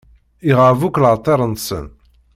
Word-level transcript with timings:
Iɣab 0.49 0.81
akk 0.87 0.97
later-nsent. 1.03 1.93